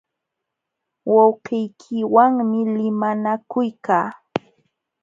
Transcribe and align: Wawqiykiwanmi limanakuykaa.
Wawqiykiwanmi 1.13 2.59
limanakuykaa. 2.75 4.07